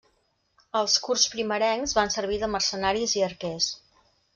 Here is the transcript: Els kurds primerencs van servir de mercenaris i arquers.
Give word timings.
Els 0.79 0.95
kurds 1.03 1.27
primerencs 1.35 1.95
van 2.01 2.13
servir 2.19 2.43
de 2.47 2.53
mercenaris 2.59 3.19
i 3.23 3.27
arquers. 3.33 3.75